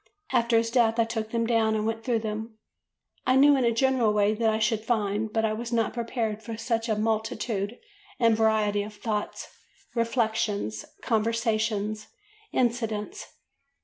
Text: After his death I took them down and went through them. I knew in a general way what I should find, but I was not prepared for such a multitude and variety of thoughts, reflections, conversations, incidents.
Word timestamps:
After 0.31 0.57
his 0.57 0.71
death 0.71 0.97
I 0.97 1.03
took 1.03 1.29
them 1.29 1.45
down 1.45 1.75
and 1.75 1.85
went 1.85 2.03
through 2.03 2.21
them. 2.21 2.57
I 3.27 3.35
knew 3.35 3.55
in 3.55 3.63
a 3.63 3.71
general 3.71 4.11
way 4.13 4.33
what 4.33 4.49
I 4.49 4.57
should 4.57 4.83
find, 4.83 5.31
but 5.31 5.45
I 5.45 5.53
was 5.53 5.71
not 5.71 5.93
prepared 5.93 6.41
for 6.41 6.57
such 6.57 6.89
a 6.89 6.95
multitude 6.97 7.77
and 8.19 8.35
variety 8.35 8.81
of 8.81 8.95
thoughts, 8.95 9.47
reflections, 9.93 10.85
conversations, 11.03 12.07
incidents. 12.51 13.27